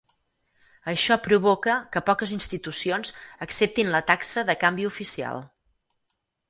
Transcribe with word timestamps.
Això 0.93 1.17
provoca 1.27 1.75
que 1.97 2.03
poques 2.09 2.33
institucions 2.39 3.15
acceptin 3.49 3.95
la 3.99 4.05
taxa 4.13 4.47
de 4.51 4.59
canvi 4.67 4.93
oficial. 4.95 5.49